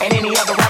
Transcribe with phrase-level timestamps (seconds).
[0.00, 0.63] And any other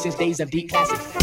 [0.00, 1.19] since days of deep classic.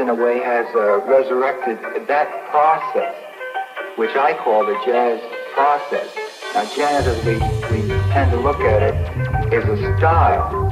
[0.00, 1.78] In a way, has uh, resurrected
[2.08, 3.14] that process,
[3.96, 5.20] which I call the jazz
[5.54, 6.08] process.
[6.54, 10.70] Now, jazz, as we, we tend to look at it, is a style.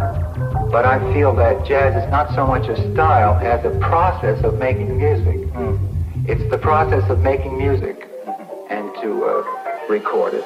[0.72, 4.58] But I feel that jazz is not so much a style as a process of
[4.58, 5.36] making music.
[5.52, 6.28] Mm.
[6.28, 8.08] It's the process of making music
[8.70, 10.44] and to uh, record it.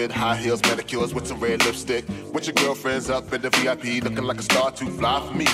[0.00, 2.04] Outfit, high heels, manicures with some red lipstick.
[2.32, 5.46] With your girlfriends up in the VIP, looking like a star too fly for me.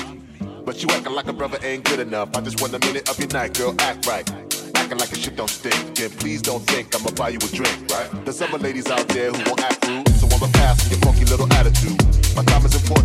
[0.64, 2.30] But you acting like a brother ain't good enough.
[2.34, 4.28] I just want a minute of your night, girl, act right.
[4.74, 6.01] Acting like a shit don't stink.
[6.01, 8.09] And please don't think I'ma buy you a drink, right?
[8.24, 11.24] There's other ladies out there who won't act rude, so I'ma pass on your funky
[11.24, 11.99] little attitude.
[12.36, 12.95] My time is important,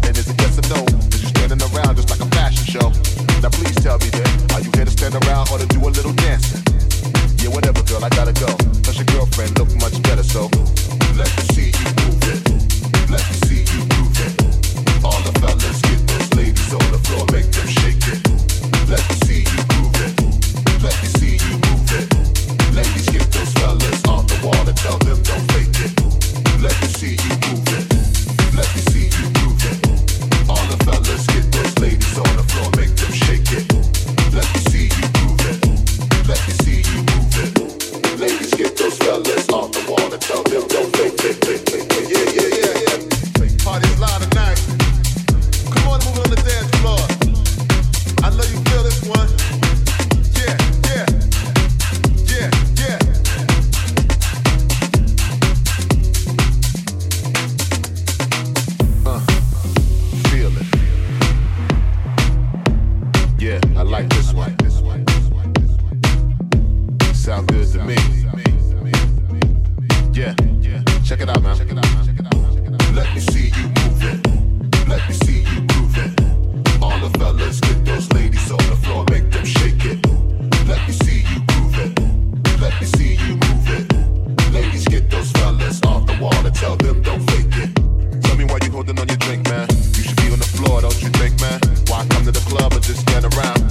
[93.37, 93.70] around.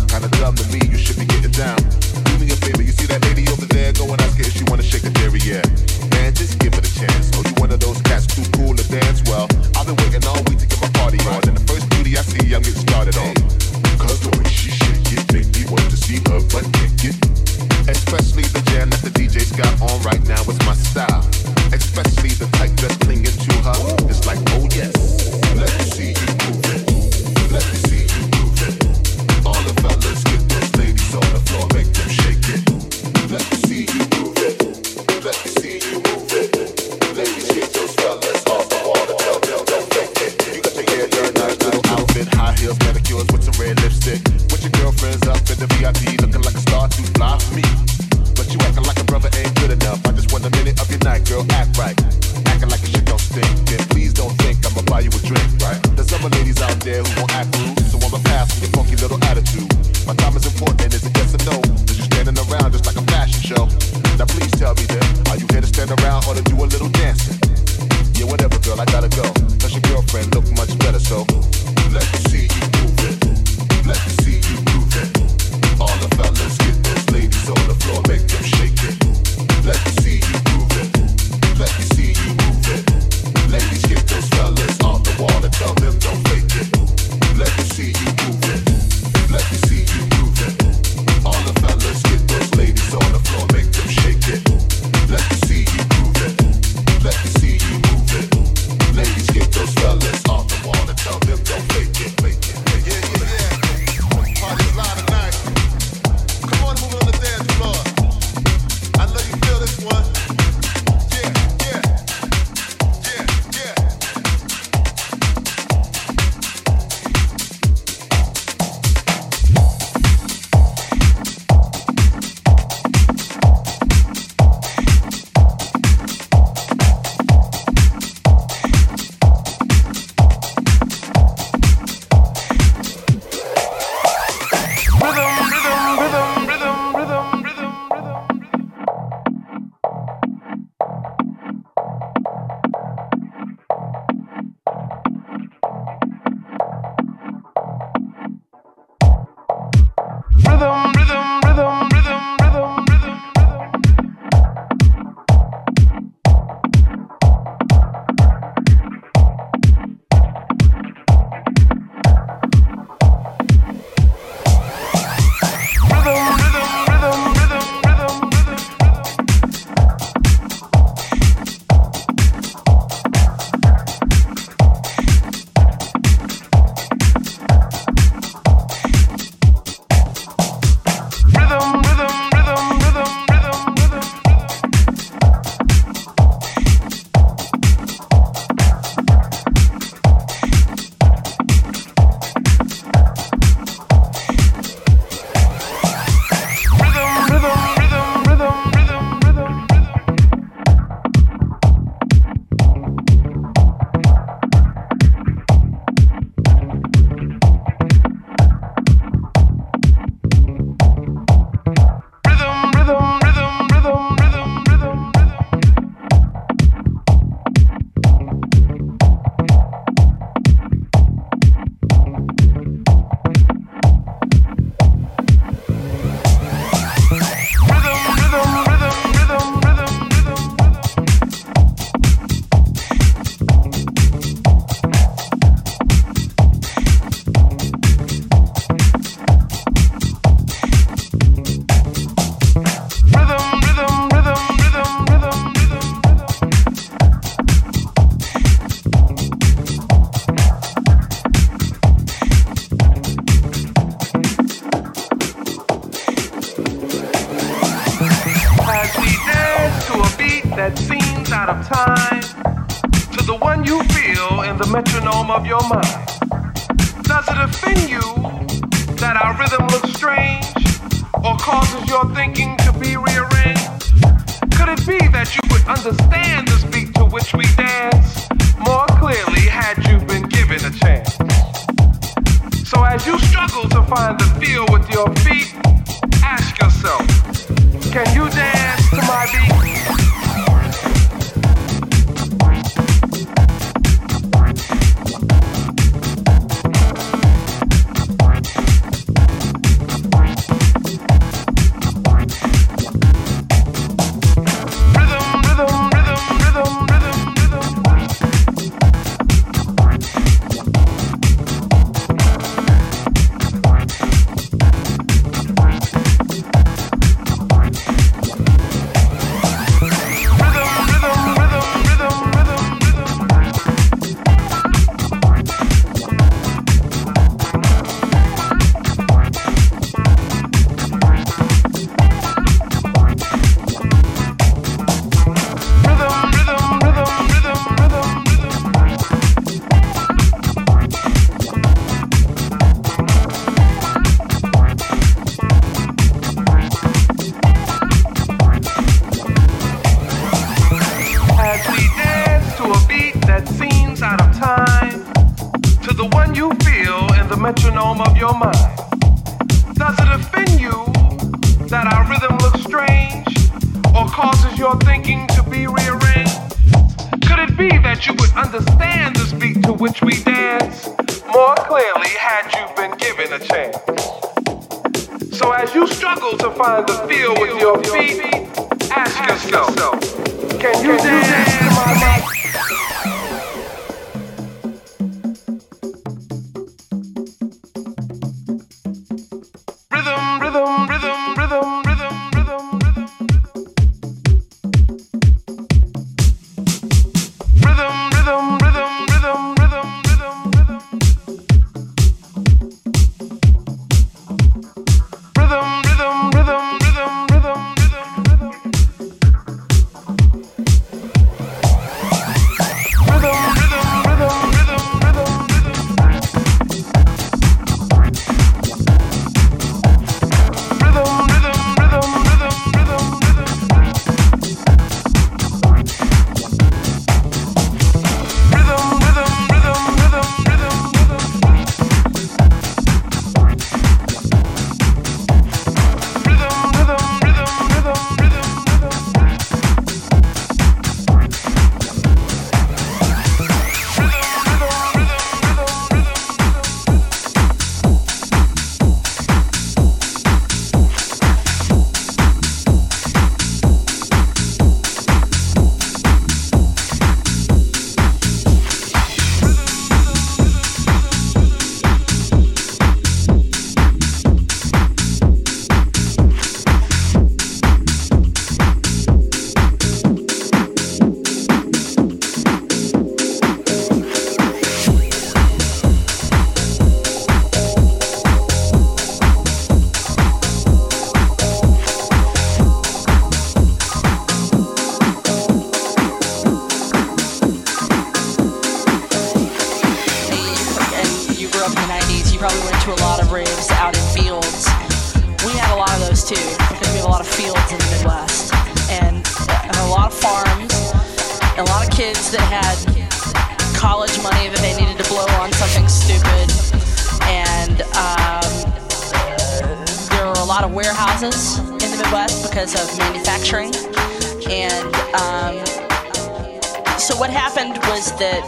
[517.11, 518.47] so what happened was that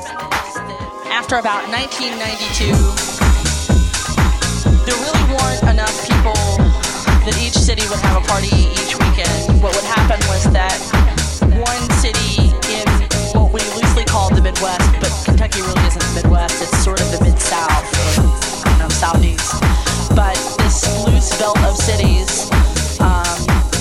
[1.11, 2.71] after about 1992,
[4.87, 6.39] there really weren't enough people
[7.27, 9.59] that each city would have a party each weekend.
[9.59, 10.79] What would happen was that
[11.59, 12.87] one city in
[13.35, 17.11] what we loosely call the Midwest, but Kentucky really isn't the Midwest, it's sort of
[17.11, 17.83] the Mid South,
[18.23, 18.31] or
[18.71, 19.59] I know, Southeast.
[20.15, 22.47] But this loose belt of cities
[23.03, 23.27] um,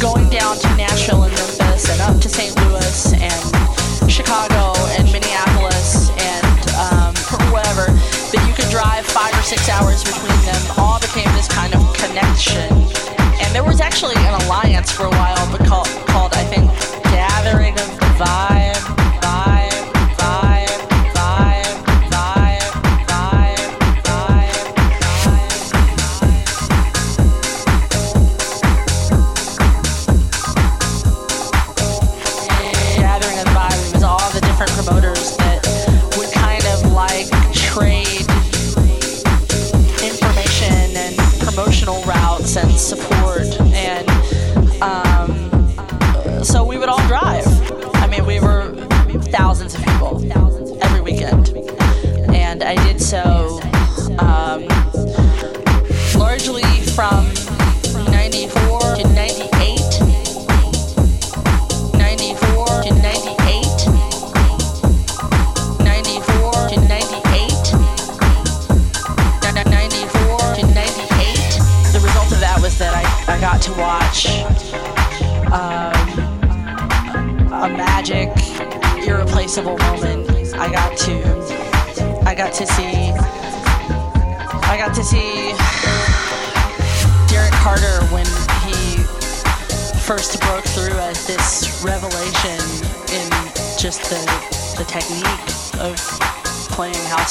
[0.01, 2.55] going down to Nashville and Memphis and up to St.
[2.65, 4.70] Louis and Chicago
[9.51, 12.71] six hours between them all became this kind of connection.
[13.43, 16.10] And there was actually an alliance for a while because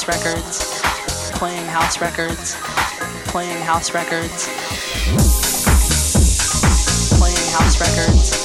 [0.01, 0.81] house records.
[1.37, 2.55] Playing house records.
[3.27, 4.47] playing house records,
[7.17, 8.40] Playing house records.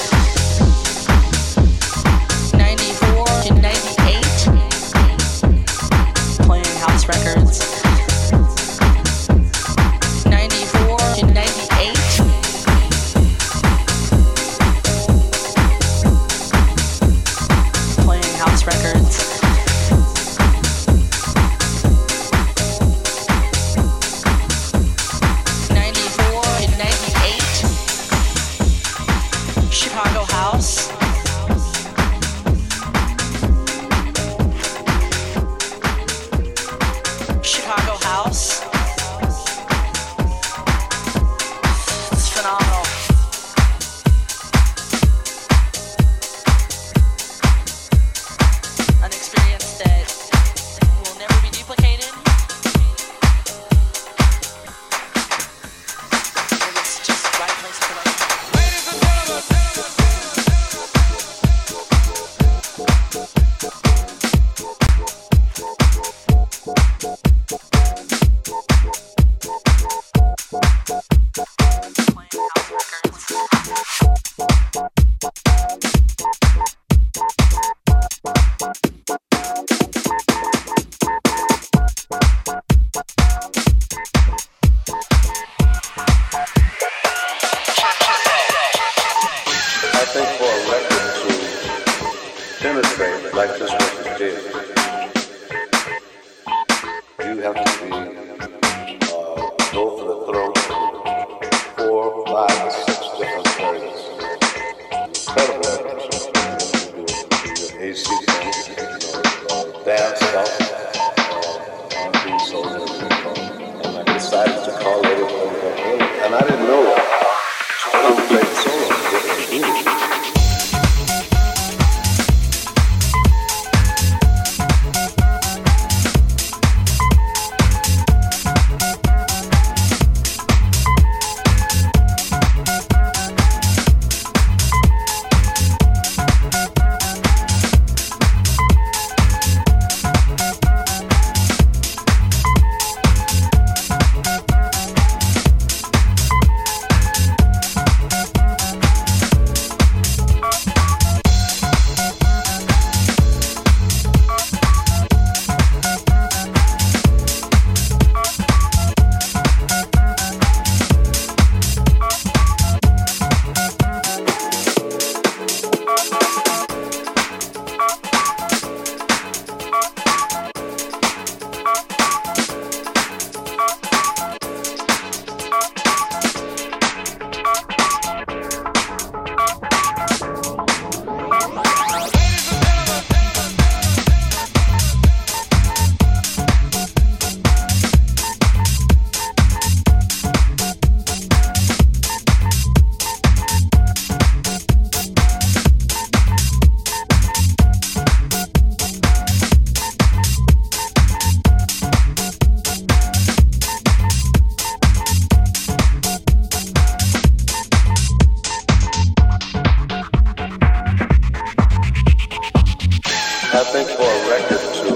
[213.57, 214.93] I think for a record to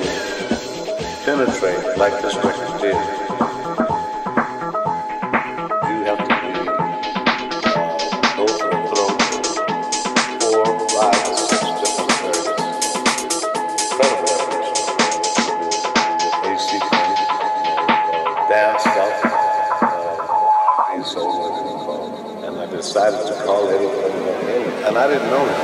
[1.25, 2.93] penetrate like this record did,
[5.89, 6.53] you have to be
[8.37, 9.17] go to the throat
[10.43, 10.61] four,
[10.93, 13.41] five, six different areas.
[13.81, 14.79] Incredible areas.
[16.45, 16.69] AC
[18.47, 19.17] dance stuff,
[19.81, 23.81] uh, and so on and I decided to call it,
[24.85, 25.60] and I didn't know it.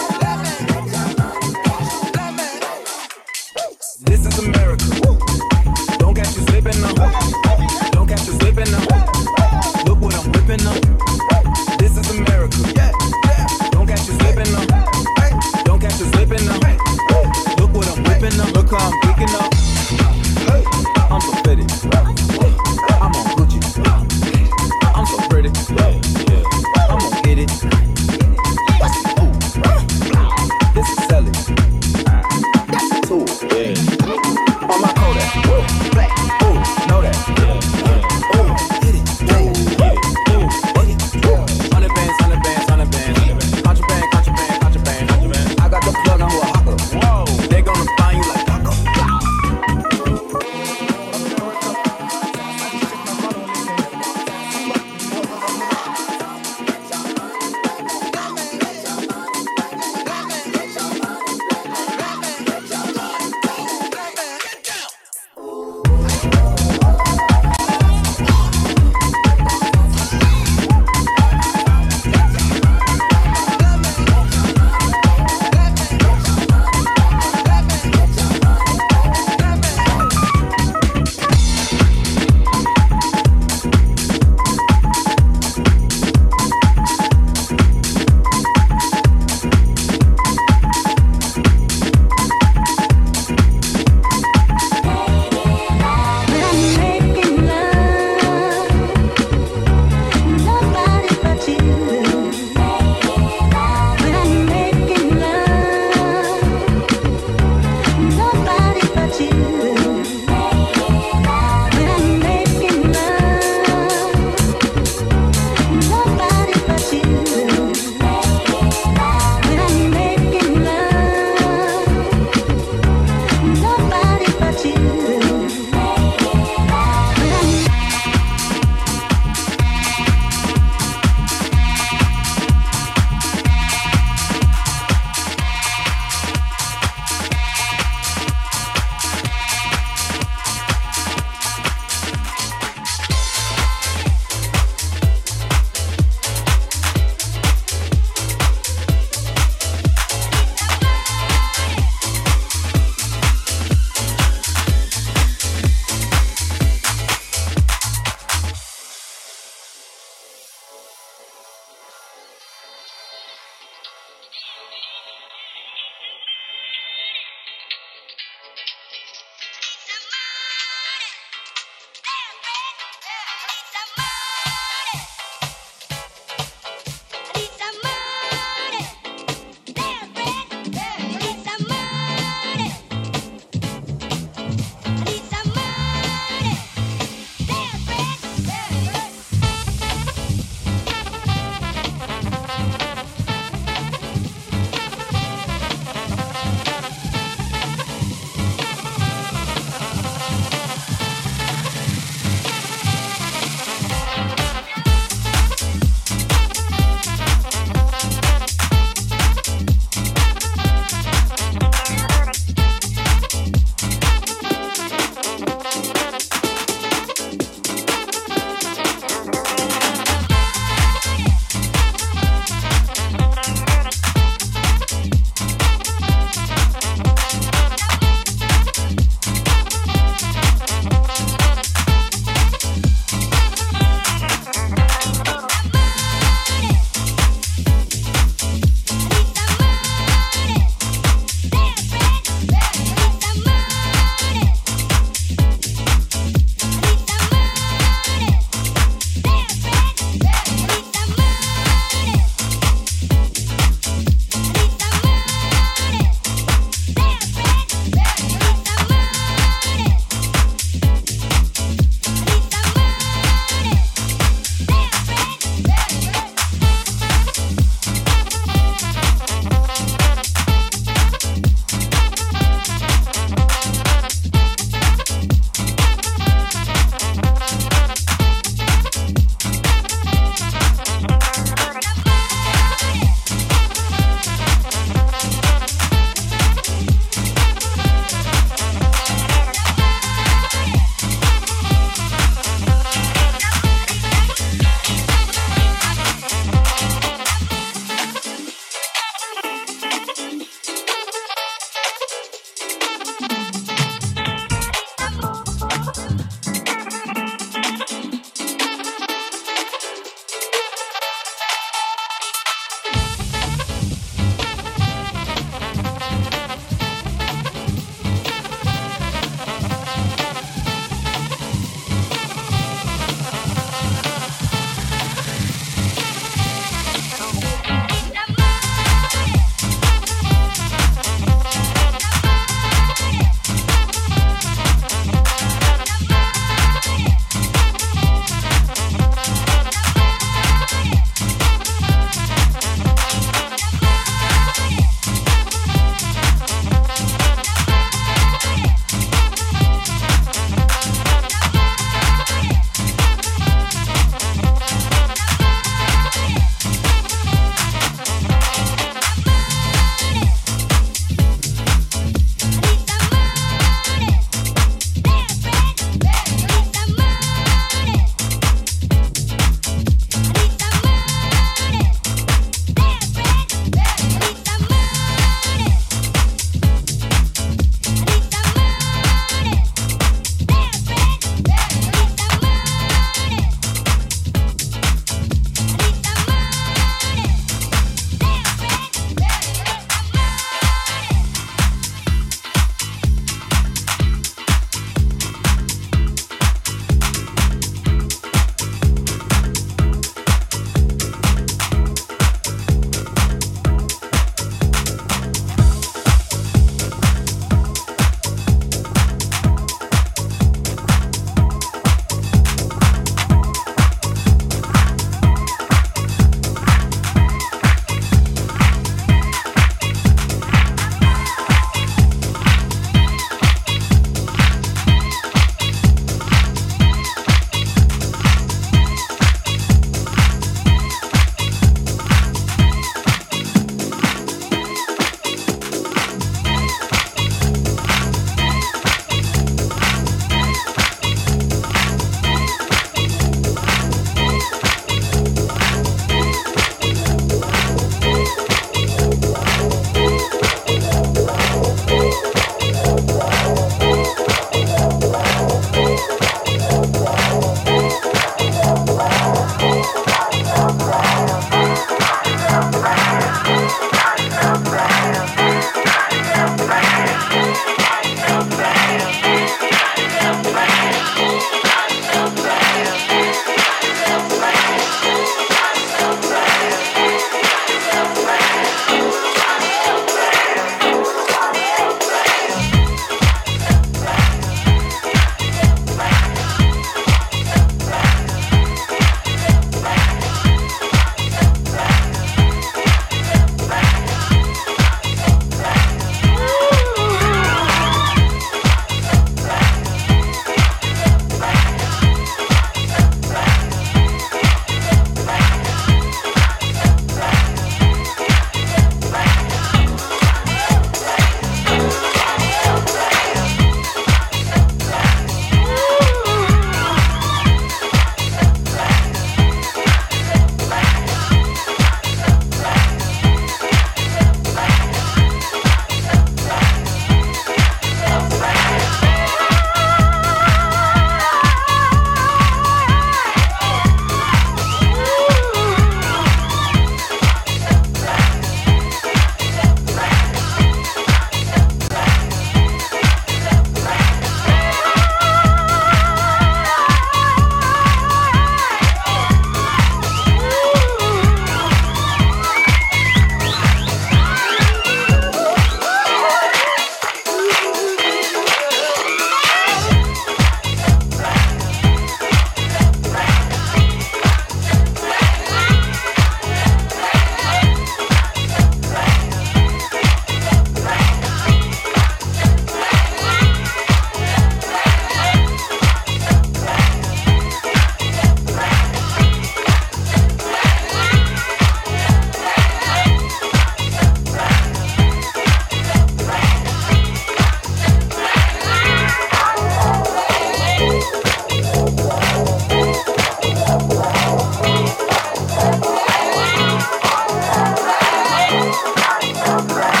[598.97, 600.00] I love that.